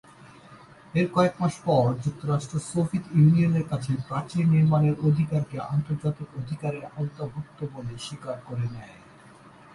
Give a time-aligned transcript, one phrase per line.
[0.93, 8.37] এর কয়েকমাস পর যুক্তরাষ্ট্র সোভিয়েত ইউনিয়নের কাছে প্রাচীর নির্মাণের অধিকারকে আন্তর্জাতিক অধিকারের আওতাভুক্ত বলে স্বীকার
[8.45, 8.95] করে নেয়।